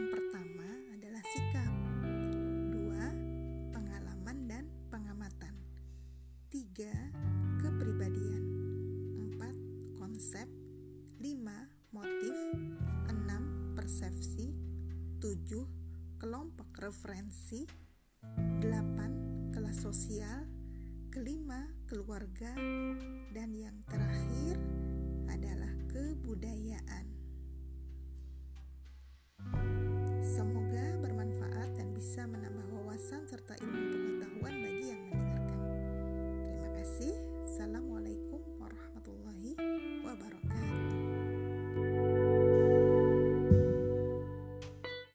[0.00, 0.64] yang pertama
[0.96, 1.72] adalah sikap.
[2.72, 3.04] Dua,
[3.68, 5.52] pengalaman dan pengamatan.
[6.48, 7.12] Tiga,
[7.60, 8.44] kepribadian.
[9.20, 9.52] Empat,
[10.00, 10.48] konsep.
[11.20, 12.32] Lima, motif.
[13.12, 14.56] Enam, persepsi.
[15.20, 15.68] Tujuh,
[16.16, 17.68] kelompok referensi.
[18.56, 19.12] Delapan,
[19.52, 20.48] kelas sosial.
[21.12, 22.56] Kelima, keluarga.
[23.36, 24.56] Dan yang terakhir
[25.28, 26.99] adalah kebudayaan.